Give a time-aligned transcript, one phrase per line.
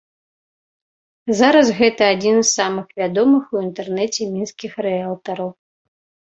[1.39, 5.49] Зараз гэта адзін з самых вядомых у інтэрнэце мінскіх рыэлтараў.